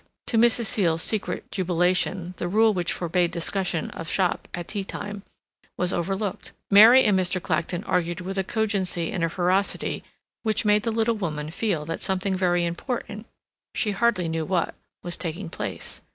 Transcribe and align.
To 0.25 0.37
Mrs. 0.39 0.65
Seal's 0.65 1.03
secret 1.03 1.51
jubilation 1.51 2.33
the 2.37 2.47
rule 2.47 2.73
which 2.73 2.91
forbade 2.91 3.29
discussion 3.29 3.91
of 3.91 4.09
shop 4.09 4.47
at 4.51 4.69
tea 4.69 4.83
time 4.83 5.21
was 5.77 5.93
overlooked. 5.93 6.53
Mary 6.71 7.03
and 7.03 7.19
Mr. 7.19 7.39
Clacton 7.39 7.83
argued 7.83 8.19
with 8.19 8.39
a 8.39 8.43
cogency 8.43 9.11
and 9.11 9.23
a 9.23 9.29
ferocity 9.29 10.03
which 10.41 10.65
made 10.65 10.81
the 10.81 10.91
little 10.91 11.17
woman 11.17 11.51
feel 11.51 11.85
that 11.85 12.01
something 12.01 12.33
very 12.33 12.65
important—she 12.65 13.91
hardly 13.91 14.27
knew 14.27 14.43
what—was 14.43 15.17
taking 15.17 15.49
place. 15.51 16.01